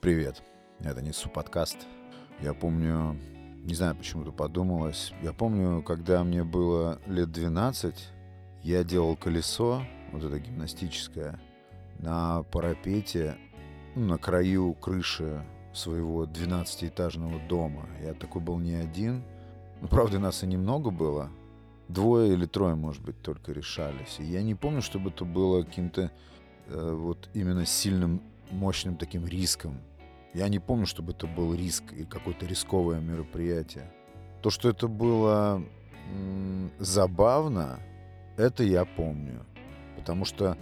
Привет, 0.00 0.42
это 0.82 1.02
Несу 1.02 1.28
подкаст. 1.28 1.76
Я 2.40 2.54
помню, 2.54 3.20
не 3.64 3.74
знаю, 3.74 3.94
почему-то 3.94 4.32
подумалось. 4.32 5.12
Я 5.22 5.34
помню, 5.34 5.82
когда 5.82 6.24
мне 6.24 6.42
было 6.42 6.98
лет 7.04 7.30
12, 7.30 8.08
я 8.62 8.82
делал 8.82 9.14
колесо, 9.14 9.82
вот 10.10 10.24
это 10.24 10.38
гимнастическое, 10.38 11.38
на 11.98 12.44
парапете, 12.44 13.36
ну, 13.94 14.06
на 14.06 14.16
краю 14.16 14.72
крыши 14.72 15.44
своего 15.74 16.24
12-этажного 16.24 17.46
дома. 17.46 17.86
Я 18.02 18.14
такой 18.14 18.40
был 18.40 18.58
не 18.58 18.76
один. 18.76 19.22
Ну, 19.82 19.88
правда, 19.88 20.18
нас 20.18 20.42
и 20.42 20.46
немного 20.46 20.90
было. 20.90 21.28
Двое 21.88 22.32
или 22.32 22.46
трое, 22.46 22.74
может 22.74 23.02
быть, 23.02 23.20
только 23.20 23.52
решались. 23.52 24.16
И 24.18 24.24
я 24.24 24.42
не 24.42 24.54
помню, 24.54 24.80
чтобы 24.80 25.10
это 25.10 25.26
было 25.26 25.62
каким-то 25.62 26.10
э, 26.68 26.92
вот 26.94 27.28
именно 27.34 27.66
сильным, 27.66 28.22
мощным 28.50 28.96
таким 28.96 29.26
риском. 29.26 29.78
Я 30.34 30.48
не 30.48 30.58
помню, 30.58 30.86
чтобы 30.86 31.12
это 31.12 31.26
был 31.26 31.54
риск 31.54 31.92
и 31.92 32.04
какое-то 32.04 32.46
рисковое 32.46 33.00
мероприятие. 33.00 33.90
То, 34.42 34.50
что 34.50 34.68
это 34.68 34.86
было 34.88 35.62
м- 36.14 36.70
забавно, 36.78 37.80
это 38.36 38.62
я 38.62 38.84
помню. 38.84 39.44
Потому 39.96 40.24
что 40.24 40.56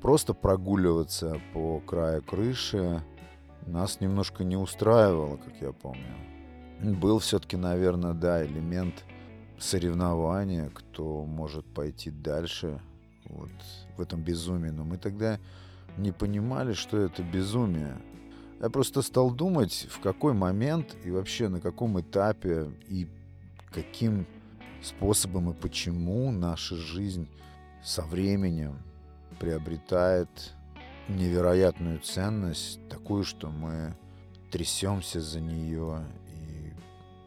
просто 0.00 0.34
прогуливаться 0.34 1.40
по 1.52 1.80
краю 1.80 2.22
крыши 2.22 3.02
нас 3.66 4.00
немножко 4.00 4.44
не 4.44 4.56
устраивало, 4.56 5.36
как 5.36 5.54
я 5.60 5.72
помню. 5.72 6.14
Был 6.80 7.18
все-таки, 7.18 7.56
наверное, 7.56 8.14
да, 8.14 8.44
элемент 8.46 9.04
соревнования, 9.58 10.70
кто 10.72 11.24
может 11.24 11.66
пойти 11.66 12.10
дальше 12.10 12.80
вот 13.24 13.50
в 13.96 14.00
этом 14.00 14.22
безумии. 14.22 14.70
Но 14.70 14.84
мы 14.84 14.96
тогда 14.96 15.38
не 15.96 16.12
понимали, 16.12 16.72
что 16.72 16.96
это 16.98 17.22
безумие. 17.24 17.96
Я 18.60 18.70
просто 18.70 19.02
стал 19.02 19.30
думать, 19.30 19.86
в 19.88 20.00
какой 20.00 20.32
момент 20.32 20.96
и 21.04 21.10
вообще 21.10 21.48
на 21.48 21.60
каком 21.60 22.00
этапе 22.00 22.72
и 22.88 23.08
каким 23.72 24.26
способом 24.82 25.50
и 25.50 25.54
почему 25.54 26.32
наша 26.32 26.74
жизнь 26.74 27.28
со 27.84 28.02
временем 28.02 28.76
приобретает 29.38 30.28
невероятную 31.08 32.00
ценность, 32.00 32.80
такую, 32.88 33.22
что 33.22 33.48
мы 33.48 33.96
трясемся 34.50 35.20
за 35.20 35.40
нее 35.40 36.04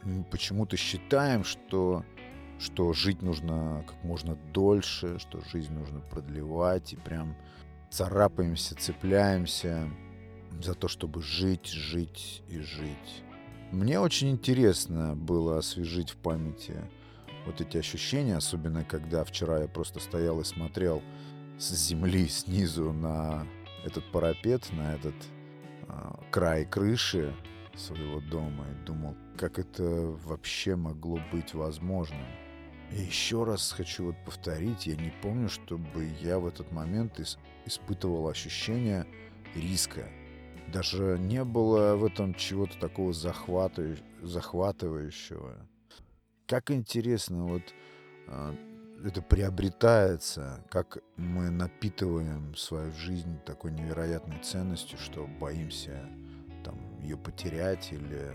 и 0.03 0.23
почему-то 0.31 0.75
считаем, 0.75 1.45
что, 1.45 2.03
что 2.59 2.91
жить 2.91 3.21
нужно 3.21 3.85
как 3.87 4.03
можно 4.03 4.35
дольше, 4.51 5.17
что 5.19 5.39
жизнь 5.51 5.73
нужно 5.73 6.01
продлевать 6.01 6.91
и 6.91 6.97
прям 6.97 7.35
царапаемся, 7.89 8.75
цепляемся 8.75 9.89
за 10.61 10.73
то, 10.73 10.87
чтобы 10.87 11.21
жить, 11.21 11.67
жить 11.67 12.43
и 12.49 12.59
жить. 12.59 13.23
Мне 13.71 13.99
очень 13.99 14.31
интересно 14.31 15.15
было 15.15 15.57
освежить 15.57 16.09
в 16.09 16.17
памяти 16.17 16.75
вот 17.45 17.61
эти 17.61 17.77
ощущения, 17.77 18.35
особенно 18.35 18.83
когда 18.83 19.23
вчера 19.23 19.61
я 19.61 19.67
просто 19.67 19.99
стоял 19.99 20.39
и 20.41 20.43
смотрел 20.43 21.01
с 21.57 21.71
земли 21.73 22.27
снизу 22.27 22.91
на 22.91 23.47
этот 23.85 24.03
парапет, 24.11 24.71
на 24.73 24.95
этот 24.95 25.15
э, 25.87 26.11
край 26.31 26.65
крыши 26.65 27.33
своего 27.75 28.19
дома 28.19 28.65
и 28.69 28.85
думал, 28.85 29.15
как 29.37 29.57
это 29.57 29.83
вообще 30.25 30.75
могло 30.75 31.19
быть 31.31 31.53
возможным. 31.53 32.27
И 32.91 33.01
еще 33.01 33.45
раз 33.45 33.71
хочу 33.71 34.07
вот 34.07 34.15
повторить, 34.25 34.85
я 34.85 34.95
не 34.97 35.13
помню, 35.21 35.47
чтобы 35.49 36.09
я 36.21 36.39
в 36.39 36.45
этот 36.45 36.71
момент 36.71 37.19
ис- 37.19 37.37
испытывал 37.65 38.27
ощущение 38.27 39.07
риска. 39.55 40.09
Даже 40.71 41.17
не 41.19 41.43
было 41.43 41.95
в 41.95 42.05
этом 42.05 42.33
чего-то 42.33 42.79
такого 42.79 43.13
захватывающего. 43.13 45.57
Как 46.47 46.71
интересно, 46.71 47.45
вот 47.45 47.61
э, 48.27 48.55
это 49.03 49.21
приобретается, 49.21 50.63
как 50.69 50.99
мы 51.17 51.49
напитываем 51.49 52.55
свою 52.55 52.93
жизнь 52.93 53.37
такой 53.45 53.71
невероятной 53.71 54.39
ценностью, 54.39 54.97
что 54.97 55.27
боимся 55.27 56.09
там, 56.63 56.77
ее 57.01 57.17
потерять 57.17 57.91
или 57.91 58.31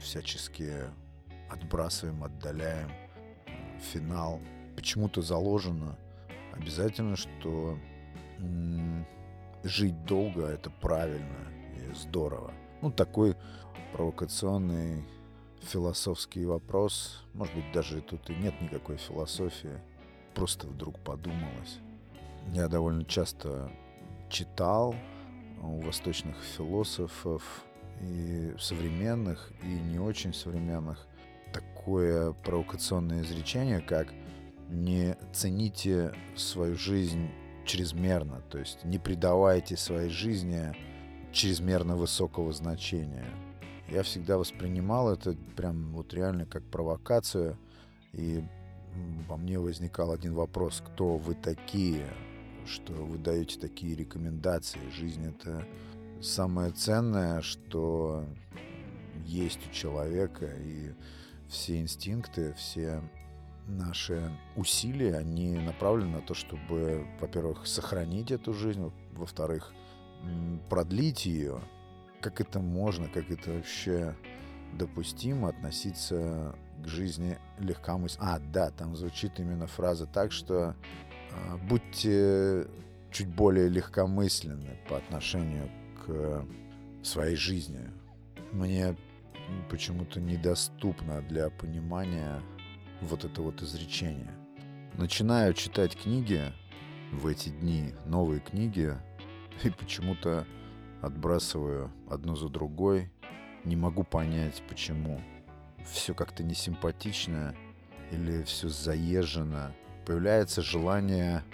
всячески 0.00 0.72
отбрасываем, 1.50 2.24
отдаляем 2.24 2.90
финал. 3.92 4.40
Почему-то 4.74 5.22
заложено 5.22 5.96
обязательно, 6.52 7.16
что 7.16 7.78
жить 9.62 10.04
долго 10.04 10.46
это 10.46 10.70
правильно 10.70 11.57
здорово. 11.94 12.52
Ну, 12.82 12.90
такой 12.90 13.36
провокационный 13.92 15.04
философский 15.60 16.44
вопрос. 16.44 17.24
Может 17.34 17.54
быть, 17.54 17.72
даже 17.72 18.00
тут 18.00 18.28
и 18.30 18.34
нет 18.34 18.60
никакой 18.60 18.96
философии 18.96 19.80
просто 20.38 20.68
вдруг 20.68 20.98
подумалось. 21.00 21.80
Я 22.52 22.68
довольно 22.68 23.04
часто 23.04 23.72
читал 24.30 24.94
у 25.60 25.80
восточных 25.80 26.36
философов 26.56 27.42
и 28.00 28.54
современных, 28.56 29.50
и 29.64 29.66
не 29.66 29.98
очень 29.98 30.32
современных 30.32 31.08
такое 31.52 32.32
провокационное 32.44 33.22
изречение, 33.22 33.80
как 33.80 34.08
не 34.68 35.16
цените 35.32 36.14
свою 36.36 36.76
жизнь 36.76 37.28
чрезмерно, 37.64 38.40
то 38.48 38.58
есть 38.58 38.84
не 38.84 38.98
придавайте 38.98 39.76
своей 39.76 40.08
жизни 40.08 40.72
чрезмерно 41.32 41.96
высокого 41.96 42.52
значения. 42.52 43.26
Я 43.88 44.02
всегда 44.02 44.38
воспринимал 44.38 45.10
это 45.12 45.34
прям 45.56 45.92
вот 45.92 46.12
реально 46.12 46.44
как 46.44 46.62
провокацию 46.64 47.58
и 48.12 48.44
во 49.28 49.36
мне 49.36 49.58
возникал 49.58 50.12
один 50.12 50.34
вопрос, 50.34 50.82
кто 50.84 51.16
вы 51.16 51.34
такие, 51.34 52.06
что 52.66 52.92
вы 52.92 53.18
даете 53.18 53.58
такие 53.58 53.94
рекомендации. 53.94 54.80
Жизнь 54.90 55.26
это 55.26 55.66
самое 56.20 56.72
ценное, 56.72 57.40
что 57.42 58.24
есть 59.24 59.60
у 59.68 59.72
человека, 59.72 60.46
и 60.46 60.92
все 61.48 61.80
инстинкты, 61.80 62.54
все 62.54 63.02
наши 63.66 64.30
усилия, 64.56 65.16
они 65.16 65.58
направлены 65.58 66.16
на 66.16 66.22
то, 66.22 66.34
чтобы, 66.34 67.06
во-первых, 67.20 67.66
сохранить 67.66 68.30
эту 68.30 68.54
жизнь, 68.54 68.90
во-вторых, 69.12 69.72
продлить 70.68 71.26
ее. 71.26 71.60
Как 72.20 72.40
это 72.40 72.60
можно, 72.60 73.08
как 73.08 73.30
это 73.30 73.52
вообще 73.52 74.16
допустимо 74.74 75.48
относиться 75.48 76.54
к 76.82 76.86
жизни 76.86 77.38
легкомысленно. 77.58 78.34
А, 78.34 78.38
да, 78.38 78.70
там 78.70 78.96
звучит 78.96 79.38
именно 79.40 79.66
фраза 79.66 80.06
так, 80.06 80.32
что 80.32 80.74
э, 81.30 81.56
будьте 81.68 82.66
чуть 83.10 83.28
более 83.28 83.68
легкомысленны 83.68 84.78
по 84.88 84.96
отношению 84.96 85.70
к 86.04 86.44
своей 87.02 87.36
жизни. 87.36 87.90
Мне 88.52 88.96
почему-то 89.70 90.20
недоступно 90.20 91.22
для 91.22 91.50
понимания 91.50 92.42
вот 93.00 93.24
это 93.24 93.42
вот 93.42 93.62
изречение. 93.62 94.34
Начинаю 94.94 95.54
читать 95.54 95.96
книги 95.96 96.42
в 97.12 97.26
эти 97.26 97.50
дни, 97.50 97.94
новые 98.04 98.40
книги, 98.40 98.94
и 99.64 99.70
почему-то 99.70 100.46
отбрасываю 101.02 101.90
одну 102.10 102.36
за 102.36 102.48
другой. 102.48 103.10
Не 103.64 103.76
могу 103.76 104.04
понять, 104.04 104.62
почему 104.68 105.20
все 105.84 106.14
как-то 106.14 106.42
несимпатично 106.42 107.54
или 108.10 108.42
все 108.44 108.68
заезжено. 108.68 109.74
Появляется 110.06 110.62
желание 110.62 111.44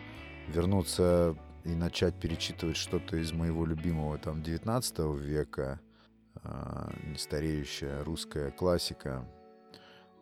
вернуться 0.49 1.37
и 1.65 1.71
начать 1.71 2.15
перечитывать 2.21 2.77
что-то 2.77 3.17
из 3.17 3.33
моего 3.33 3.65
любимого 3.65 4.19
там 4.19 4.43
19 4.43 5.17
века, 5.17 5.81
э, 6.43 6.91
нестареющая 7.07 8.05
русская 8.05 8.51
классика. 8.51 9.27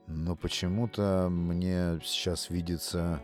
Но 0.07 0.37
почему-то 0.37 1.29
мне 1.31 1.99
сейчас 2.05 2.51
видится 2.51 3.23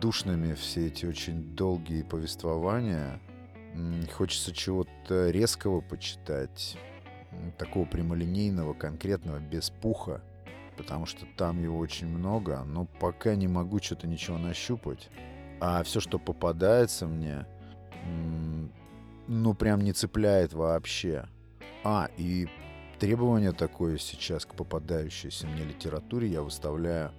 душными 0.00 0.54
все 0.54 0.88
эти 0.88 1.06
очень 1.06 1.54
долгие 1.54 2.02
повествования. 2.02 3.20
Хочется 4.12 4.52
чего-то 4.52 5.30
резкого 5.30 5.80
почитать, 5.80 6.78
такого 7.58 7.84
прямолинейного, 7.84 8.74
конкретного, 8.74 9.38
без 9.38 9.70
пуха, 9.70 10.22
потому 10.76 11.06
что 11.06 11.26
там 11.36 11.62
его 11.62 11.78
очень 11.78 12.06
много, 12.06 12.62
но 12.64 12.86
пока 12.86 13.34
не 13.34 13.48
могу 13.48 13.78
что-то 13.80 14.06
ничего 14.06 14.38
нащупать. 14.38 15.10
А 15.60 15.82
все, 15.82 16.00
что 16.00 16.18
попадается 16.18 17.06
мне, 17.06 17.46
ну 19.26 19.54
прям 19.54 19.80
не 19.82 19.92
цепляет 19.92 20.52
вообще. 20.52 21.26
А, 21.84 22.08
и 22.16 22.48
требование 22.98 23.52
такое 23.52 23.98
сейчас 23.98 24.44
к 24.44 24.54
попадающейся 24.54 25.46
мне 25.46 25.64
литературе 25.64 26.28
я 26.28 26.42
выставляю 26.42 27.12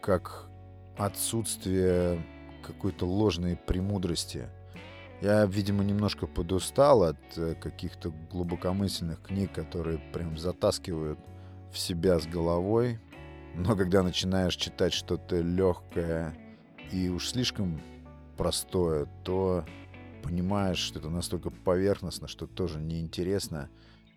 как 0.00 0.48
отсутствие 0.96 2.24
какой-то 2.62 3.06
ложной 3.06 3.56
премудрости. 3.56 4.48
Я, 5.24 5.46
видимо, 5.46 5.82
немножко 5.82 6.26
подустал 6.26 7.02
от 7.02 7.16
э, 7.38 7.54
каких-то 7.54 8.12
глубокомысленных 8.30 9.22
книг, 9.22 9.54
которые 9.54 9.96
прям 10.12 10.36
затаскивают 10.36 11.18
в 11.72 11.78
себя 11.78 12.20
с 12.20 12.26
головой. 12.26 12.98
Но 13.54 13.74
когда 13.74 14.02
начинаешь 14.02 14.54
читать 14.54 14.92
что-то 14.92 15.40
легкое 15.40 16.36
и 16.92 17.08
уж 17.08 17.28
слишком 17.28 17.80
простое, 18.36 19.06
то 19.24 19.64
понимаешь, 20.22 20.76
что 20.76 20.98
это 20.98 21.08
настолько 21.08 21.48
поверхностно, 21.48 22.28
что 22.28 22.46
тоже 22.46 22.78
неинтересно. 22.78 23.70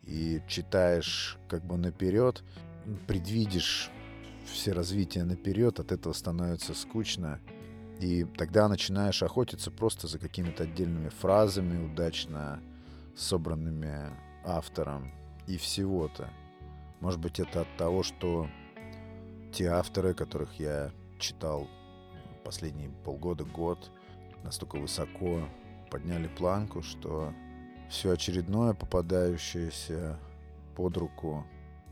И 0.03 0.42
читаешь 0.50 1.38
как 1.48 1.63
бы 1.63 1.77
наперед, 1.77 2.44
предвидишь 3.07 3.92
все 4.45 4.74
развития 4.74 5.24
наперед, 5.24 5.80
от 5.80 5.94
этого 5.94 6.12
становится 6.12 6.74
скучно. 6.74 7.39
И 8.00 8.26
тогда 8.26 8.68
начинаешь 8.68 9.24
охотиться 9.24 9.72
просто 9.72 10.08
за 10.08 10.20
какими-то 10.20 10.64
отдельными 10.64 11.10
фразами, 11.10 11.84
удачно 11.84 12.62
собранными 13.16 14.12
автором 14.46 15.12
и 15.48 15.58
всего-то. 15.58 16.30
Может 17.00 17.20
быть, 17.20 17.40
это 17.40 17.62
от 17.62 17.78
того, 17.78 18.04
что 18.04 18.48
те 19.52 19.68
авторы, 19.68 20.14
которых 20.14 20.60
я 20.60 20.92
читал 21.20 21.68
последние 22.44 22.90
полгода, 23.04 23.44
год, 23.44 23.92
настолько 24.44 24.78
высоко 24.78 25.48
подняли 25.90 26.28
планку, 26.28 26.84
что 26.84 27.34
все 27.90 28.12
очередное, 28.12 28.74
попадающееся 28.74 30.20
под 30.76 30.98
руку, 30.98 31.46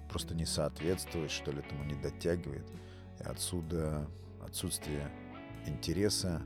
просто 0.10 0.36
не 0.36 0.46
соответствует, 0.46 1.31
что 1.31 1.52
ли, 1.52 1.60
этому 1.60 1.84
не 1.86 1.96
дотягивает. 1.96 2.68
И 3.19 3.24
отсюда 3.24 4.07
отсутствие 4.46 5.10
интереса. 5.67 6.41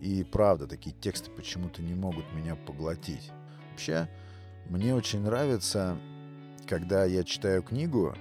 И 0.00 0.24
правда, 0.24 0.66
такие 0.66 0.94
тексты 0.94 1.30
почему-то 1.30 1.82
не 1.82 1.94
могут 1.94 2.30
меня 2.32 2.54
поглотить. 2.54 3.30
Вообще, 3.70 4.08
мне 4.68 4.94
очень 4.94 5.22
нравится, 5.22 5.98
когда 6.66 7.04
я 7.04 7.24
читаю 7.24 7.62
книгу, 7.62 8.14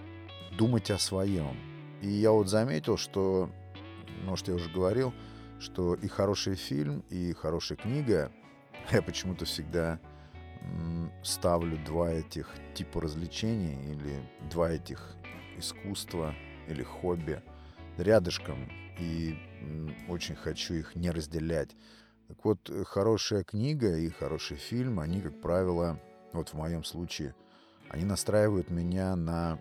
думать 0.57 0.91
о 0.91 0.97
своем. 0.97 1.57
И 2.01 2.07
я 2.07 2.31
вот 2.31 2.49
заметил, 2.49 2.97
что, 2.97 3.49
может, 4.23 4.47
я 4.47 4.55
уже 4.55 4.69
говорил, 4.69 5.13
что 5.59 5.95
и 5.95 6.07
хороший 6.07 6.55
фильм, 6.55 7.03
и 7.09 7.33
хорошая 7.33 7.77
книга, 7.77 8.31
я 8.91 9.01
почему-то 9.01 9.45
всегда 9.45 9.99
ставлю 11.23 11.77
два 11.85 12.11
этих 12.11 12.49
типа 12.73 13.01
развлечений 13.01 13.91
или 13.91 14.23
два 14.49 14.71
этих 14.71 15.15
искусства 15.57 16.33
или 16.67 16.83
хобби 16.83 17.41
рядышком 17.97 18.69
и 18.99 19.37
очень 20.07 20.35
хочу 20.35 20.73
их 20.73 20.95
не 20.95 21.11
разделять. 21.11 21.75
Так 22.27 22.43
вот, 22.43 22.69
э, 22.69 22.83
хорошая 22.83 23.43
книга 23.43 23.97
и 23.97 24.09
хороший 24.09 24.57
фильм, 24.57 24.99
они, 24.99 25.21
как 25.21 25.41
правило, 25.41 25.99
вот 26.33 26.49
в 26.49 26.53
моем 26.55 26.83
случае, 26.83 27.35
они 27.89 28.03
настраивают 28.03 28.69
меня 28.69 29.15
на 29.15 29.59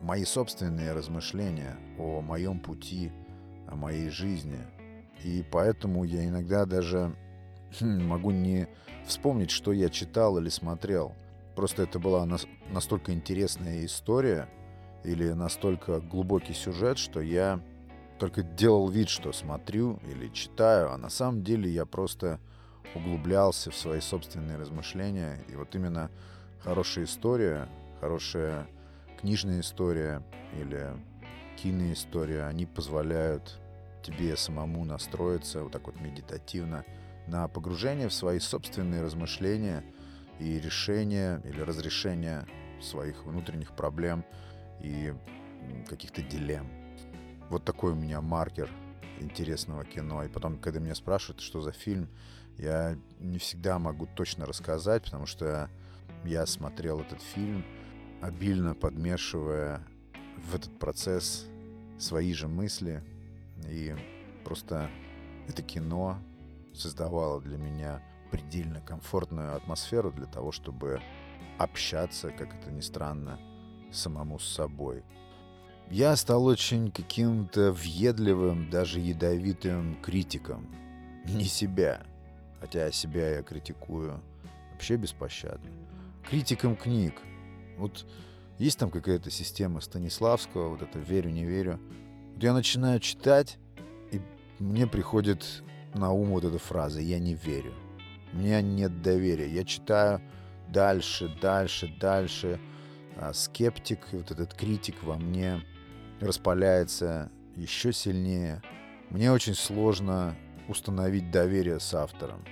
мои 0.00 0.24
собственные 0.24 0.92
размышления 0.92 1.76
о 1.98 2.20
моем 2.20 2.58
пути, 2.60 3.12
о 3.68 3.76
моей 3.76 4.10
жизни. 4.10 4.58
И 5.22 5.44
поэтому 5.50 6.04
я 6.04 6.26
иногда 6.26 6.64
даже 6.64 7.14
хм, 7.78 8.02
могу 8.06 8.30
не 8.30 8.68
вспомнить, 9.06 9.50
что 9.50 9.72
я 9.72 9.88
читал 9.88 10.38
или 10.38 10.48
смотрел. 10.48 11.14
Просто 11.54 11.82
это 11.82 11.98
была 11.98 12.26
настолько 12.70 13.12
интересная 13.12 13.84
история 13.84 14.48
или 15.04 15.30
настолько 15.30 16.00
глубокий 16.00 16.54
сюжет, 16.54 16.98
что 16.98 17.20
я 17.20 17.60
только 18.20 18.42
делал 18.42 18.88
вид, 18.90 19.08
что 19.08 19.32
смотрю 19.32 19.98
или 20.06 20.28
читаю, 20.28 20.92
а 20.92 20.98
на 20.98 21.08
самом 21.08 21.42
деле 21.42 21.70
я 21.70 21.86
просто 21.86 22.38
углублялся 22.94 23.70
в 23.70 23.76
свои 23.76 24.00
собственные 24.00 24.58
размышления. 24.58 25.42
И 25.48 25.56
вот 25.56 25.74
именно 25.74 26.10
хорошая 26.60 27.06
история, 27.06 27.66
хорошая 27.98 28.68
книжная 29.18 29.60
история 29.60 30.22
или 30.52 30.90
киноистория, 31.56 32.46
они 32.46 32.66
позволяют 32.66 33.58
тебе 34.02 34.36
самому 34.36 34.84
настроиться 34.84 35.62
вот 35.62 35.72
так 35.72 35.86
вот 35.86 35.98
медитативно 35.98 36.84
на 37.26 37.48
погружение 37.48 38.08
в 38.08 38.14
свои 38.14 38.38
собственные 38.38 39.02
размышления 39.02 39.82
и 40.38 40.60
решения 40.60 41.40
или 41.44 41.60
разрешение 41.62 42.46
своих 42.82 43.24
внутренних 43.24 43.72
проблем 43.72 44.24
и 44.80 45.14
каких-то 45.88 46.22
дилемм. 46.22 46.79
Вот 47.50 47.64
такой 47.64 47.92
у 47.92 47.96
меня 47.96 48.20
маркер 48.20 48.70
интересного 49.18 49.84
кино. 49.84 50.22
И 50.22 50.28
потом, 50.28 50.58
когда 50.58 50.78
меня 50.78 50.94
спрашивают, 50.94 51.40
что 51.40 51.60
за 51.60 51.72
фильм, 51.72 52.08
я 52.56 52.96
не 53.18 53.38
всегда 53.38 53.78
могу 53.78 54.06
точно 54.06 54.46
рассказать, 54.46 55.04
потому 55.04 55.26
что 55.26 55.68
я 56.24 56.46
смотрел 56.46 57.00
этот 57.00 57.20
фильм, 57.20 57.64
обильно 58.22 58.74
подмешивая 58.74 59.84
в 60.36 60.54
этот 60.54 60.78
процесс 60.78 61.46
свои 61.98 62.32
же 62.32 62.46
мысли. 62.46 63.02
И 63.68 63.96
просто 64.44 64.88
это 65.48 65.62
кино 65.62 66.18
создавало 66.72 67.40
для 67.40 67.58
меня 67.58 68.00
предельно 68.30 68.80
комфортную 68.80 69.56
атмосферу 69.56 70.12
для 70.12 70.26
того, 70.26 70.52
чтобы 70.52 71.00
общаться, 71.58 72.30
как 72.30 72.54
это 72.54 72.70
ни 72.70 72.80
странно, 72.80 73.40
самому 73.90 74.38
с 74.38 74.46
собой. 74.46 75.02
Я 75.90 76.14
стал 76.14 76.44
очень 76.46 76.92
каким-то 76.92 77.72
въедливым, 77.72 78.70
даже 78.70 79.00
ядовитым 79.00 80.00
критиком. 80.00 80.68
Не 81.24 81.46
себя. 81.46 82.02
Хотя 82.60 82.92
себя 82.92 83.38
я 83.38 83.42
критикую 83.42 84.20
вообще 84.70 84.94
беспощадно. 84.94 85.68
Критиком 86.28 86.76
книг. 86.76 87.14
Вот 87.76 88.06
есть 88.58 88.78
там 88.78 88.92
какая-то 88.92 89.32
система 89.32 89.80
Станиславского, 89.80 90.68
вот 90.68 90.82
это 90.82 91.00
«верю, 91.00 91.30
не 91.30 91.44
верю». 91.44 91.80
Вот 92.34 92.42
я 92.42 92.52
начинаю 92.52 93.00
читать, 93.00 93.58
и 94.12 94.20
мне 94.60 94.86
приходит 94.86 95.64
на 95.94 96.12
ум 96.12 96.28
вот 96.28 96.44
эта 96.44 96.58
фраза 96.58 97.00
«я 97.00 97.18
не 97.18 97.34
верю». 97.34 97.74
У 98.32 98.36
меня 98.36 98.62
нет 98.62 99.02
доверия. 99.02 99.52
Я 99.52 99.64
читаю 99.64 100.20
дальше, 100.68 101.36
дальше, 101.42 101.92
дальше. 102.00 102.60
А 103.16 103.32
скептик, 103.32 104.06
вот 104.12 104.30
этот 104.30 104.54
критик 104.54 105.02
во 105.02 105.16
мне 105.16 105.62
распаляется 106.20 107.30
еще 107.56 107.92
сильнее. 107.92 108.62
Мне 109.10 109.32
очень 109.32 109.54
сложно 109.54 110.36
установить 110.68 111.30
доверие 111.30 111.80
с 111.80 111.92
автором. 111.94 112.44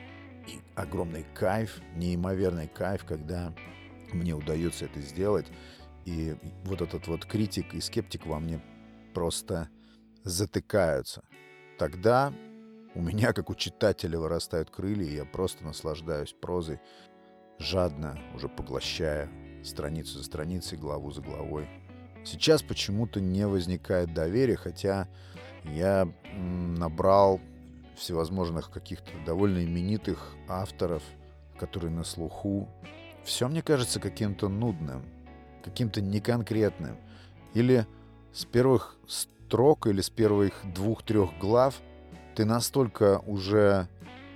И 0.47 0.61
огромный 0.75 1.25
кайф, 1.35 1.81
неимоверный 1.95 2.69
кайф, 2.69 3.05
когда 3.05 3.55
мне 4.13 4.35
удается 4.35 4.87
это 4.87 5.01
сделать. 5.01 5.47
И 6.05 6.37
вот 6.65 6.81
этот 6.81 7.07
вот 7.07 7.27
критик 7.27 7.75
и 7.75 7.81
скептик 7.81 8.27
во 8.27 8.41
мне 8.41 8.61
просто 9.15 9.69
затыкаются. 10.25 11.23
Тогда 11.79 12.33
у 12.95 13.03
меня, 13.03 13.33
как 13.33 13.51
у 13.51 13.55
читателя, 13.55 14.19
вырастают 14.19 14.71
крылья, 14.71 15.07
и 15.07 15.17
я 15.17 15.25
просто 15.25 15.65
наслаждаюсь 15.65 16.33
прозой, 16.33 16.81
жадно 17.59 18.19
уже 18.35 18.49
поглощая 18.49 19.29
страницу 19.63 20.19
за 20.19 20.25
страницей, 20.25 20.79
главу 20.79 21.11
за 21.11 21.21
главой. 21.21 21.69
Сейчас 22.31 22.63
почему-то 22.63 23.21
не 23.23 23.47
возникает 23.47 24.13
доверия, 24.13 24.57
хотя 24.57 25.09
я 25.65 26.07
набрал 26.35 27.41
всевозможных 27.97 28.71
каких-то 28.71 29.11
довольно 29.25 29.65
именитых 29.65 30.35
авторов, 30.47 31.03
которые 31.59 31.91
на 31.91 32.05
слуху. 32.05 32.69
Все 33.25 33.49
мне 33.49 33.63
кажется 33.63 33.99
каким-то 33.99 34.51
нудным, 34.51 35.07
каким-то 35.65 36.03
неконкретным. 36.03 36.99
Или 37.55 37.87
с 38.35 38.45
первых 38.45 38.99
строк, 39.07 39.87
или 39.87 40.03
с 40.03 40.11
первых 40.11 40.53
двух-трех 40.75 41.31
глав 41.39 41.81
ты 42.35 42.45
настолько 42.45 43.21
уже 43.21 43.89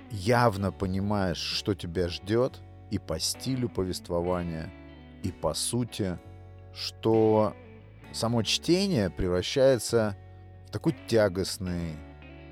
явно 0.09 0.71
понимаешь, 0.71 1.37
что 1.37 1.75
тебя 1.75 2.07
ждет, 2.07 2.59
и 2.89 2.97
по 2.97 3.19
стилю 3.19 3.69
повествования, 3.69 4.73
и 5.21 5.31
по 5.31 5.53
сути, 5.53 6.17
что 6.73 7.55
само 8.13 8.43
чтение 8.43 9.09
превращается 9.09 10.15
в 10.67 10.71
такой 10.71 10.95
тягостный 11.07 11.97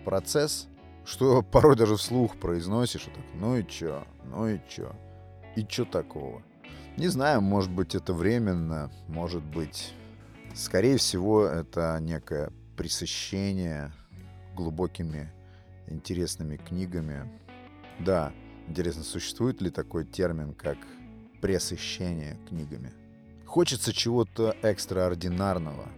процесс, 0.04 0.68
что 1.06 1.42
порой 1.44 1.76
даже 1.76 1.96
вслух 1.96 2.36
произносишь, 2.38 3.06
вот 3.06 3.16
так, 3.16 3.24
ну 3.36 3.56
и 3.56 3.66
чё, 3.66 4.04
ну 4.26 4.48
и 4.48 4.60
чё, 4.68 4.94
и 5.56 5.66
чё 5.66 5.86
такого. 5.86 6.42
Не 6.98 7.08
знаю, 7.08 7.42
может 7.42 7.72
быть 7.72 7.96
это 7.96 8.14
временно, 8.14 8.92
может 9.08 9.44
быть... 9.44 9.94
Скорее 10.54 10.98
всего, 10.98 11.46
это 11.46 11.98
некое 12.02 12.52
пресыщение 12.76 13.94
глубокими 14.54 15.32
интересными 15.88 16.58
книгами. 16.58 17.30
Да, 18.00 18.34
интересно, 18.68 19.04
существует 19.04 19.62
ли 19.62 19.70
такой 19.70 20.04
термин, 20.04 20.54
как 20.54 20.78
пресыщение 21.42 22.38
книгами? 22.50 22.92
Хочется 23.52 23.92
чего-то 23.92 24.56
экстраординарного, 24.62 25.90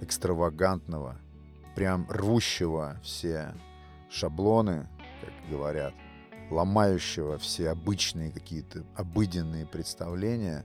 экстравагантного, 0.00 1.18
прям 1.74 2.06
рвущего 2.08 2.98
все 3.02 3.54
шаблоны, 4.08 4.88
как 5.20 5.50
говорят, 5.50 5.92
ломающего 6.50 7.36
все 7.36 7.68
обычные 7.68 8.30
какие-то 8.30 8.84
обыденные 8.96 9.66
представления. 9.66 10.64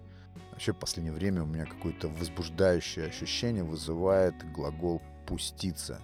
Вообще 0.51 0.71
в 0.71 0.77
последнее 0.77 1.11
время 1.11 1.43
у 1.43 1.45
меня 1.45 1.65
какое-то 1.65 2.07
возбуждающее 2.07 3.07
ощущение 3.07 3.65
вызывает 3.65 4.33
глагол 4.53 5.01
«пуститься». 5.27 5.99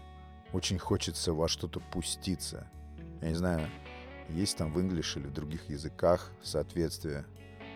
Очень 0.52 0.80
хочется 0.80 1.32
во 1.32 1.48
что-то 1.48 1.80
пуститься. 1.80 2.68
Я 3.22 3.30
не 3.30 3.36
знаю, 3.36 3.70
есть 4.28 4.58
там 4.58 4.74
в 4.74 4.80
English 4.80 5.18
или 5.18 5.28
в 5.28 5.34
других 5.34 5.70
языках 5.70 6.30
соответствие 6.44 7.24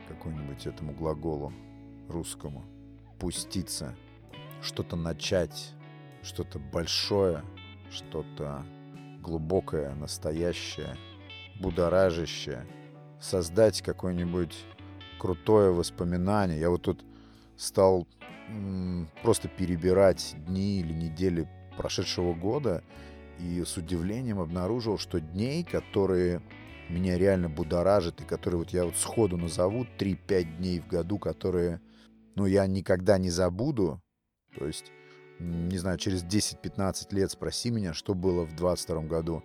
какому-нибудь 0.09 0.67
этому 0.67 0.91
глаголу 0.91 1.53
русскому. 2.09 2.65
Пуститься. 3.19 3.95
Что-то 4.61 4.95
начать. 4.95 5.73
Что-то 6.21 6.59
большое. 6.59 7.43
Что-то 7.91 8.65
глубокое, 9.21 9.93
настоящее, 9.95 10.95
будоражащее. 11.59 12.65
Создать 13.19 13.81
какое-нибудь 13.81 14.55
крутое 15.19 15.71
воспоминание. 15.71 16.59
Я 16.59 16.69
вот 16.69 16.83
тут 16.83 17.03
стал 17.57 18.07
м- 18.47 19.09
просто 19.21 19.47
перебирать 19.47 20.35
дни 20.47 20.79
или 20.79 20.93
недели 20.93 21.47
прошедшего 21.77 22.33
года 22.33 22.83
и 23.39 23.63
с 23.63 23.77
удивлением 23.77 24.39
обнаружил, 24.39 24.97
что 24.97 25.19
дней, 25.19 25.63
которые 25.63 26.41
меня 26.89 27.17
реально 27.17 27.49
будоражат 27.49 28.21
и 28.21 28.25
которые 28.25 28.59
вот 28.59 28.71
я 28.71 28.85
вот 28.85 28.95
сходу 28.97 29.37
назову 29.37 29.85
3-5 29.97 30.57
дней 30.57 30.79
в 30.79 30.87
году, 30.87 31.19
которые, 31.19 31.79
ну, 32.39 32.45
я 32.45 32.67
никогда 32.67 33.17
не 33.17 33.29
забуду. 33.29 34.01
То 34.57 34.65
есть, 34.65 34.93
не 35.39 35.77
знаю, 35.77 35.97
через 35.97 36.23
10-15 36.23 37.13
лет 37.13 37.31
спроси 37.31 37.69
меня, 37.69 37.93
что 37.93 38.13
было 38.13 38.45
в 38.45 38.55
22 38.55 39.01
году. 39.01 39.43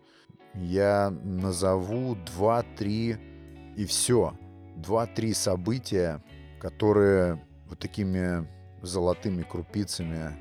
Я 0.55 1.11
назову 1.11 2.15
2-3 2.15 3.75
и 3.77 3.85
все. 3.85 4.39
2-3 4.77 5.35
события, 5.35 6.23
которые 6.61 7.45
вот 7.67 7.81
такими 7.81 8.49
золотыми 8.81 9.43
крупицами 9.43 10.37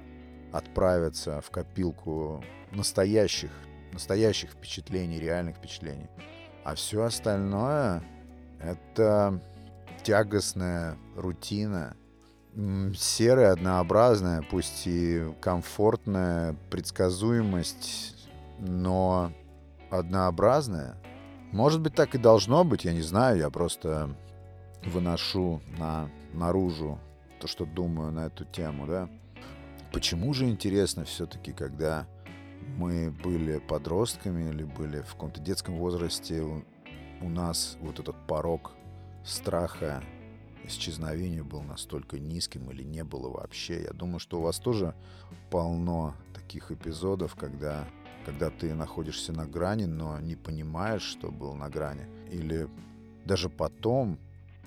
отправятся 0.52 1.42
в 1.42 1.50
копилку 1.50 2.44
настоящих, 2.72 3.50
настоящих 3.94 4.52
впечатлений, 4.52 5.20
реальных 5.20 5.58
впечатлений. 5.58 6.08
А 6.64 6.76
все 6.76 7.02
остальное— 7.02 8.04
это 8.60 9.42
тягостная 10.04 11.00
рутина, 11.16 11.98
серая, 12.96 13.54
однообразная, 13.54 14.44
пусть 14.50 14.84
и 14.86 15.34
комфортная 15.42 16.56
предсказуемость, 16.70 18.28
но 18.60 19.32
однообразная. 19.90 20.96
Может 21.52 21.82
быть, 21.82 21.96
так 21.96 22.16
и 22.16 22.18
должно 22.18 22.64
быть, 22.64 22.86
я 22.86 22.94
не 22.94 23.02
знаю, 23.02 23.38
я 23.38 23.50
просто 23.50 24.16
выношу 24.86 25.62
на, 25.78 26.10
наружу 26.34 27.00
то, 27.40 27.48
что 27.48 27.66
думаю 27.66 28.12
на 28.12 28.28
эту 28.28 28.46
тему, 28.46 28.88
да. 28.88 29.10
Почему 29.92 30.34
же 30.34 30.50
интересно 30.50 31.06
все-таки, 31.06 31.52
когда 31.52 32.08
мы 32.78 33.12
были 33.12 33.60
подростками 33.60 34.50
или 34.50 34.64
были 34.64 35.02
в 35.02 35.14
каком-то 35.14 35.42
детском 35.42 35.78
возрасте, 35.78 36.42
у, 36.42 36.64
у 37.22 37.30
нас 37.30 37.78
вот 37.82 38.00
этот 38.00 38.16
порог 38.28 38.72
страха 39.24 40.04
исчезновения 40.66 41.44
был 41.44 41.62
настолько 41.62 42.20
низким 42.20 42.70
или 42.72 42.84
не 42.84 43.04
было 43.04 43.30
вообще. 43.30 43.84
Я 43.84 43.92
думаю, 43.92 44.20
что 44.20 44.40
у 44.40 44.42
вас 44.42 44.60
тоже 44.60 44.96
полно 45.50 46.16
таких 46.34 46.72
эпизодов, 46.72 47.36
когда, 47.36 47.88
когда 48.26 48.50
ты 48.50 48.74
находишься 48.74 49.34
на 49.34 49.46
грани, 49.46 49.86
но 49.86 50.20
не 50.20 50.36
понимаешь, 50.36 51.04
что 51.04 51.32
был 51.32 51.54
на 51.54 51.70
грани. 51.70 52.08
Или 52.32 52.70
даже 53.26 53.50
потом 53.50 54.20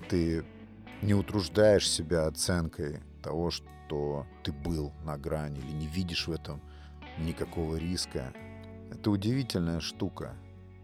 ты 0.09 0.45
не 1.01 1.13
утруждаешь 1.13 1.89
себя 1.89 2.27
оценкой 2.27 3.01
того, 3.21 3.51
что 3.51 4.25
ты 4.43 4.51
был 4.51 4.91
на 5.03 5.17
грани, 5.17 5.59
или 5.59 5.71
не 5.71 5.87
видишь 5.87 6.27
в 6.27 6.31
этом 6.31 6.61
никакого 7.19 7.77
риска. 7.77 8.33
Это 8.91 9.11
удивительная 9.11 9.79
штука. 9.79 10.35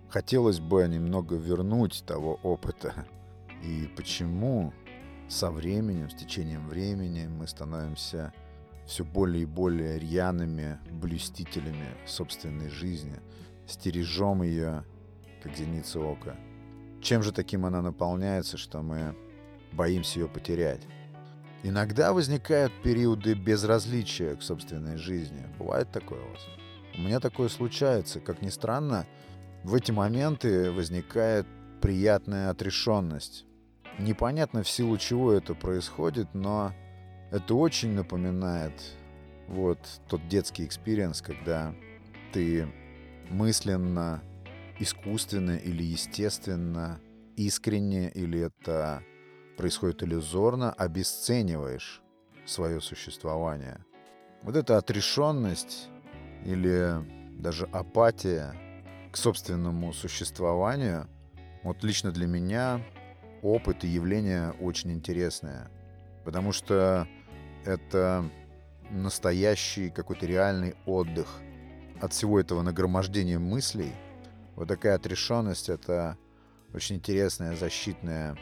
Хотелось 0.10 0.60
бы 0.60 0.88
немного 0.88 1.36
вернуть 1.36 2.04
того 2.06 2.40
опыта. 2.44 3.08
И 3.64 3.90
почему 3.96 4.74
со 5.28 5.52
временем, 5.52 6.10
с 6.10 6.16
течением 6.16 6.68
времени 6.68 7.28
мы 7.28 7.48
становимся 7.48 8.34
все 8.86 9.04
более 9.04 9.44
и 9.44 9.48
более 9.48 10.00
рьяными 10.00 10.78
блюстителями 10.92 11.88
собственной 12.06 12.70
жизни, 12.70 13.20
стережем 13.68 14.44
ее, 14.44 14.84
как 15.42 15.56
зеница 15.56 16.00
ока. 16.00 16.36
Чем 17.02 17.24
же 17.24 17.32
таким 17.32 17.66
она 17.66 17.82
наполняется, 17.82 18.58
что 18.58 18.82
мы 18.82 19.16
боимся 19.72 20.20
ее 20.20 20.28
потерять? 20.28 20.82
Иногда 21.64 22.12
возникают 22.12 22.74
периоды 22.84 23.36
безразличия 23.36 24.36
к 24.36 24.42
собственной 24.42 24.98
жизни. 24.98 25.46
Бывает 25.58 25.92
такое 25.92 26.22
у 26.22 26.30
вас? 26.30 26.42
У 26.98 27.02
меня 27.02 27.20
такое 27.20 27.48
случается. 27.48 28.20
Как 28.20 28.42
ни 28.42 28.50
странно, 28.50 29.08
в 29.64 29.74
эти 29.74 29.92
моменты 29.92 30.72
возникает 30.72 31.48
приятная 31.82 32.50
отрешенность. 32.50 33.46
Непонятно 34.00 34.64
в 34.64 34.70
силу 34.70 34.98
чего 34.98 35.34
это 35.34 35.54
происходит, 35.54 36.34
но 36.34 36.74
это 37.32 37.56
очень 37.56 37.94
напоминает 37.94 38.74
вот 39.48 39.80
тот 40.08 40.28
детский 40.28 40.66
экспириенс, 40.66 41.22
когда 41.22 41.76
ты 42.32 42.68
мысленно, 43.30 44.24
искусственно 44.80 45.58
или 45.58 45.84
естественно, 45.84 47.00
искренне 47.36 48.10
или 48.10 48.40
это 48.40 49.04
происходит 49.58 50.04
иллюзорно, 50.04 50.72
обесцениваешь 50.72 52.02
свое 52.46 52.82
существование. 52.82 53.86
Вот 54.42 54.56
эта 54.56 54.78
отрешенность 54.78 55.90
или 56.46 56.96
даже 57.40 57.66
апатия 57.66 58.56
к 59.12 59.18
собственному 59.18 59.94
существованию, 59.94 61.08
вот 61.64 61.84
лично 61.84 62.12
для 62.12 62.28
меня 62.28 62.82
опыт 63.44 63.84
и 63.84 63.88
явление 63.88 64.52
очень 64.60 64.92
интересное, 64.92 65.70
потому 66.24 66.52
что 66.52 67.08
это 67.66 68.30
настоящий 68.90 69.90
какой-то 69.90 70.26
реальный 70.26 70.76
отдых 70.86 71.28
от 72.02 72.14
всего 72.14 72.40
этого 72.40 72.64
нагромождения 72.64 73.38
мыслей. 73.38 73.94
Вот 74.56 74.68
такая 74.68 74.96
отрешенность— 74.96 75.70
это 75.70 76.18
очень 76.74 76.96
интересная 76.96 77.56
защитная 77.56 78.36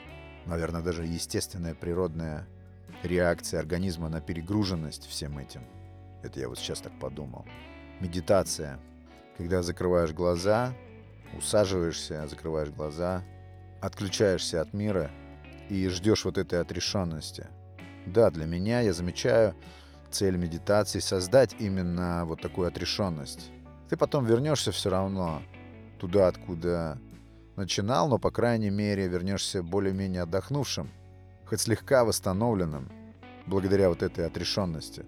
наверное, 0.45 0.81
даже 0.81 1.05
естественная 1.05 1.73
природная 1.73 2.47
реакция 3.03 3.59
организма 3.59 4.09
на 4.09 4.21
перегруженность 4.21 5.07
всем 5.07 5.37
этим. 5.37 5.63
Это 6.23 6.39
я 6.39 6.49
вот 6.49 6.59
сейчас 6.59 6.79
так 6.79 6.97
подумал. 6.99 7.45
Медитация. 7.99 8.79
Когда 9.37 9.63
закрываешь 9.63 10.11
глаза, 10.11 10.73
усаживаешься, 11.37 12.27
закрываешь 12.27 12.69
глаза, 12.69 13.23
отключаешься 13.81 14.61
от 14.61 14.73
мира 14.73 15.11
и 15.69 15.87
ждешь 15.87 16.25
вот 16.25 16.37
этой 16.37 16.61
отрешенности. 16.61 17.47
Да, 18.05 18.29
для 18.31 18.45
меня, 18.45 18.81
я 18.81 18.93
замечаю, 18.93 19.55
цель 20.11 20.37
медитации 20.37 20.99
создать 20.99 21.55
именно 21.59 22.25
вот 22.25 22.41
такую 22.41 22.67
отрешенность. 22.67 23.51
Ты 23.89 23.97
потом 23.97 24.25
вернешься 24.25 24.71
все 24.71 24.89
равно 24.89 25.41
туда, 25.99 26.27
откуда 26.27 26.99
начинал, 27.55 28.07
но, 28.07 28.17
по 28.17 28.31
крайней 28.31 28.69
мере, 28.69 29.07
вернешься 29.07 29.63
более-менее 29.63 30.23
отдохнувшим, 30.23 30.89
хоть 31.45 31.61
слегка 31.61 32.05
восстановленным, 32.05 32.89
благодаря 33.45 33.89
вот 33.89 34.03
этой 34.03 34.25
отрешенности. 34.25 35.05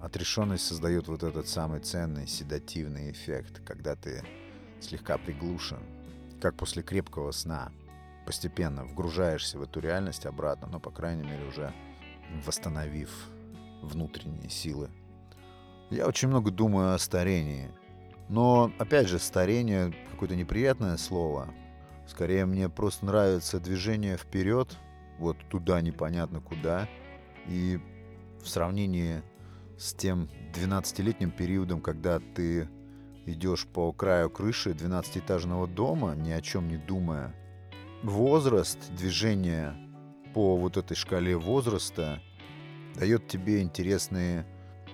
Отрешенность 0.00 0.66
создает 0.66 1.08
вот 1.08 1.22
этот 1.22 1.48
самый 1.48 1.80
ценный 1.80 2.26
седативный 2.26 3.10
эффект, 3.10 3.62
когда 3.64 3.96
ты 3.96 4.22
слегка 4.80 5.16
приглушен, 5.16 5.80
как 6.44 6.56
после 6.56 6.82
крепкого 6.82 7.32
сна. 7.32 7.72
Постепенно 8.26 8.84
вгружаешься 8.84 9.58
в 9.58 9.62
эту 9.62 9.80
реальность 9.80 10.26
обратно, 10.26 10.68
но, 10.68 10.78
по 10.78 10.90
крайней 10.90 11.24
мере, 11.24 11.46
уже 11.46 11.72
восстановив 12.46 13.10
внутренние 13.82 14.50
силы. 14.50 14.90
Я 15.90 16.06
очень 16.06 16.28
много 16.28 16.50
думаю 16.50 16.94
о 16.94 16.98
старении– 16.98 17.70
но, 18.28 18.72
опять 18.78 19.08
же, 19.08 19.18
старение— 19.18 19.94
какое-то 20.10 20.36
неприятное 20.36 20.96
слово. 20.96 21.52
Скорее, 22.06 22.46
мне 22.46 22.68
просто 22.68 23.06
нравится 23.06 23.60
движение 23.60 24.16
вперед, 24.16 24.76
вот 25.18 25.36
туда 25.50 25.80
непонятно 25.80 26.40
куда. 26.40 26.88
И 27.46 27.78
в 28.42 28.48
сравнении 28.48 29.22
с 29.78 29.92
тем 29.92 30.30
12-летним 30.54 31.30
периодом, 31.30 31.80
когда 31.80 32.18
ты 32.18 32.68
идешь 33.26 33.66
по 33.66 33.92
краю 33.92 34.30
крыши 34.30 34.70
12-этажного 34.70 35.66
дома, 35.66 36.14
ни 36.14 36.30
о 36.30 36.40
чем 36.40 36.68
не 36.68 36.76
думая, 36.76 37.34
возраст 38.02 38.78
движения 38.92 39.76
по 40.34 40.56
вот 40.56 40.76
этой 40.76 40.96
шкале 40.96 41.36
возраста 41.36 42.20
дает 42.96 43.28
тебе 43.28 43.62
интересные 43.62 44.46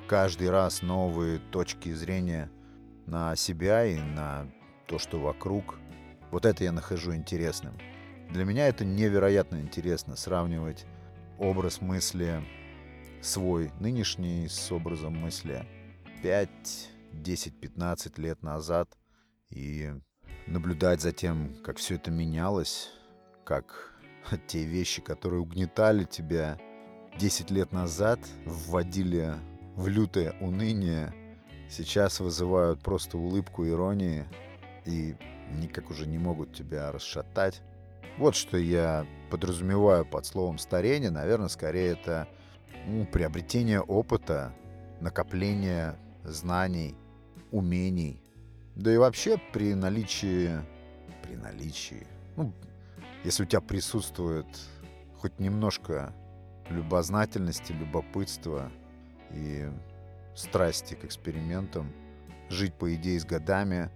каждый 0.06 0.50
раз 0.50 0.82
новые 0.82 1.38
точки 1.38 1.92
зрения– 1.92 2.50
на 3.10 3.34
себя 3.36 3.84
и 3.84 3.98
на 3.98 4.46
то, 4.86 4.98
что 4.98 5.18
вокруг. 5.18 5.78
Вот 6.30 6.46
это 6.46 6.64
я 6.64 6.72
нахожу 6.72 7.14
интересным. 7.14 7.76
Для 8.30 8.44
меня 8.44 8.68
это 8.68 8.84
невероятно 8.84 9.60
интересно 9.60 10.16
сравнивать 10.16 10.86
образ 11.38 11.80
мысли 11.80 12.42
свой 13.20 13.72
нынешний 13.80 14.46
с 14.48 14.70
образом 14.70 15.16
мысли 15.16 15.66
5, 16.22 16.90
10, 17.12 17.60
15 17.60 18.18
лет 18.18 18.42
назад 18.42 18.96
и 19.50 19.92
наблюдать 20.46 21.00
за 21.00 21.12
тем, 21.12 21.54
как 21.64 21.78
все 21.78 21.96
это 21.96 22.10
менялось, 22.10 22.90
как 23.44 23.94
те 24.46 24.64
вещи, 24.64 25.02
которые 25.02 25.40
угнетали 25.40 26.04
тебя 26.04 26.58
10 27.18 27.50
лет 27.50 27.72
назад, 27.72 28.20
вводили 28.44 29.34
в 29.76 29.88
лютое 29.88 30.34
уныние, 30.40 31.14
сейчас 31.68 32.20
вызывают 32.20 32.82
просто 32.82 33.18
улыбку 33.18 33.66
иронии 33.66 34.26
и 34.84 35.16
никак 35.52 35.90
уже 35.90 36.06
не 36.06 36.18
могут 36.18 36.54
тебя 36.54 36.90
расшатать. 36.92 37.62
Вот 38.18 38.34
что 38.34 38.56
я 38.58 39.06
подразумеваю 39.30 40.04
под 40.04 40.26
словом 40.26 40.58
старение. 40.58 41.10
Наверное, 41.10 41.48
скорее 41.48 41.92
это 41.92 42.28
ну, 42.86 43.06
приобретение 43.06 43.80
опыта, 43.80 44.52
накопление 45.00 45.96
знаний, 46.24 46.94
умений. 47.50 48.20
Да 48.76 48.92
и 48.92 48.96
вообще 48.96 49.40
при 49.52 49.74
наличии... 49.74 50.50
При 51.22 51.36
наличии... 51.36 52.06
Ну, 52.36 52.52
если 53.24 53.42
у 53.42 53.46
тебя 53.46 53.60
присутствует 53.60 54.46
хоть 55.18 55.38
немножко 55.38 56.14
любознательности, 56.70 57.72
любопытства 57.72 58.70
и 59.30 59.68
страсти 60.34 60.94
к 60.94 61.04
экспериментам, 61.04 61.92
жить, 62.48 62.74
по 62.74 62.94
идее, 62.94 63.20
с 63.20 63.24
годами 63.24 63.90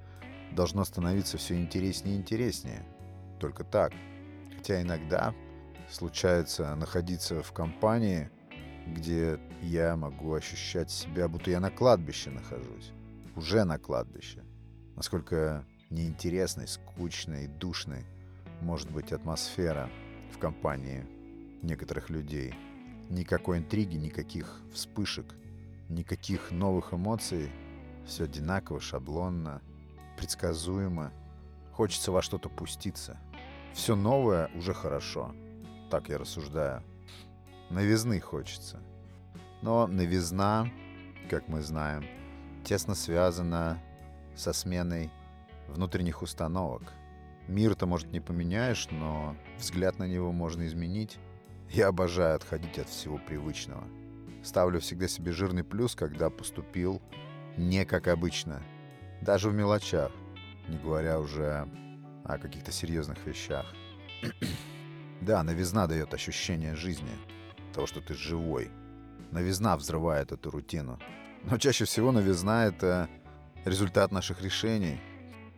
должно 0.53 0.85
становиться 0.85 1.39
все 1.39 1.57
интереснее 1.57 2.17
и 2.17 2.19
интереснее. 2.19 2.85
Только 3.41 3.65
так. 3.65 3.93
Хотя 4.57 4.83
иногда 4.83 5.35
случается 5.91 6.75
находиться 6.77 7.43
в 7.43 7.53
компании, 7.53 8.31
где 8.87 9.39
я 9.63 9.97
могу 9.97 10.35
ощущать 10.35 10.91
себя, 10.91 11.29
будто 11.29 11.51
я 11.51 11.61
на 11.61 11.71
кладбище 11.71 12.31
нахожусь. 12.31 12.93
Уже 13.37 13.65
на 13.65 13.79
кладбище. 13.79 14.45
Насколько 14.97 15.65
неинтересной, 15.91 16.69
скучной, 16.69 17.47
душной 17.47 18.05
может 18.61 18.91
быть 18.91 19.13
атмосфера 19.13 19.91
в 20.33 20.39
компании 20.39 21.07
некоторых 21.63 22.11
людей. 22.11 22.55
Никакой 23.11 23.59
интриги, 23.59 23.97
никаких 23.97 24.61
вспышек, 24.73 25.35
никаких 25.89 26.51
новых 26.51 26.95
эмоций. 26.95 27.51
Все 28.07 28.25
одинаково, 28.25 28.81
шаблонно, 28.81 29.63
предсказуемо. 30.17 31.13
Хочется 31.73 32.13
во 32.13 32.23
что-то 32.23 32.49
пуститься. 32.49 33.19
Все 33.73 33.97
новое 33.97 34.51
уже 34.55 34.73
хорошо. 34.75 35.35
Так 35.91 36.09
я 36.09 36.19
рассуждаю. 36.19 36.83
Новизны 37.75 38.21
хочется. 38.21 38.81
Но 39.61 39.89
новизна, 39.89 40.71
как 41.29 41.49
мы 41.49 41.61
знаем, 41.61 42.05
тесно 42.63 42.95
связана 42.95 43.83
со 44.37 44.53
сменой 44.53 45.11
внутренних 45.67 46.23
установок. 46.23 46.93
Мир-то, 47.49 47.87
может, 47.87 48.13
не 48.13 48.21
поменяешь, 48.21 48.87
но 48.93 49.37
взгляд 49.59 49.99
на 49.99 50.07
него 50.07 50.31
можно 50.31 50.65
изменить. 50.69 51.19
Я 51.69 51.89
обожаю 51.89 52.37
отходить 52.37 52.79
от 52.79 52.89
всего 52.89 53.19
привычного. 53.19 53.83
Ставлю 54.45 54.79
всегда 54.79 55.09
себе 55.09 55.33
жирный 55.33 55.65
плюс, 55.65 55.97
когда 55.97 56.31
поступил 56.31 57.03
не 57.57 57.85
как 57.85 58.07
обычно. 58.07 58.63
Даже 59.21 59.49
в 59.51 59.55
мелочах, 59.55 60.13
не 60.69 60.79
говоря 60.79 61.19
уже 61.19 61.69
о 62.25 62.39
каких-то 62.39 62.71
серьезных 62.71 63.27
вещах. 63.27 63.67
да, 65.21 65.43
новизна 65.43 65.89
дает 65.89 66.15
ощущение 66.15 66.77
жизни, 66.77 67.11
того, 67.75 67.87
что 67.87 68.01
ты 68.01 68.15
живой. 68.15 68.71
Новизна 69.31 69.77
взрывает 69.77 70.33
эту 70.33 70.51
рутину. 70.51 70.99
Но 71.43 71.59
чаще 71.59 71.85
всего 71.85 72.13
новизна— 72.13 72.65
это 72.67 73.11
результат 73.65 74.13
наших 74.13 74.43
решений. 74.43 75.01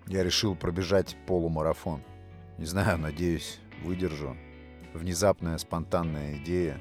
Я 0.07 0.25
решил 0.25 0.57
пробежать 0.57 1.17
полумарафон. 1.27 2.03
Не 2.59 2.65
знаю, 2.65 2.99
надеюсь, 2.99 3.61
выдержу. 3.83 4.37
Внезапная 4.95 5.59
спонтанная 5.59 6.39
идея. 6.39 6.81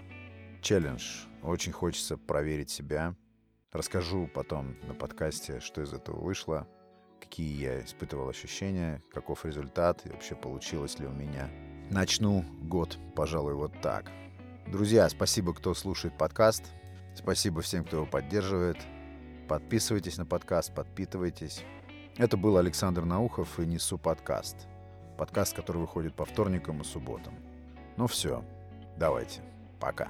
Челлендж. 0.61 1.25
Очень 1.43 1.73
хочется 1.73 2.17
проверить 2.17 2.71
себя. 2.71 3.15
Расскажу 3.71 4.27
потом 4.33 4.75
на 4.87 4.93
подкасте, 4.93 5.59
что 5.59 5.81
из 5.81 5.93
этого 5.93 6.19
вышло, 6.19 6.65
какие 7.19 7.61
я 7.61 7.83
испытывал 7.83 8.29
ощущения, 8.29 9.03
каков 9.13 9.45
результат 9.45 10.05
и 10.05 10.09
вообще 10.09 10.33
получилось 10.33 10.97
ли 10.97 11.07
у 11.07 11.11
меня. 11.11 11.49
Начну 11.91 12.45
год, 12.61 12.97
пожалуй, 13.15 13.53
вот 13.53 13.73
так. 13.81 14.09
Друзья, 14.67 15.07
спасибо, 15.09 15.53
кто 15.53 15.75
слушает 15.75 16.17
подкаст. 16.17 16.63
Спасибо 17.13 17.61
всем, 17.61 17.85
кто 17.85 17.97
его 17.97 18.05
поддерживает. 18.07 18.77
Подписывайтесь 19.47 20.17
на 20.17 20.25
подкаст, 20.25 20.73
подпитывайтесь. 20.73 21.63
Это 22.17 22.35
был 22.35 22.57
Александр 22.57 23.05
Наухов 23.05 23.59
и 23.59 23.65
«Несу 23.65 23.99
подкаст». 23.99 24.67
Подкаст, 25.19 25.55
который 25.55 25.77
выходит 25.77 26.15
по 26.15 26.25
вторникам 26.25 26.81
и 26.81 26.83
субботам. 26.83 27.35
Ну 27.95 28.07
все, 28.07 28.43
давайте, 28.97 29.41
пока. 29.79 30.09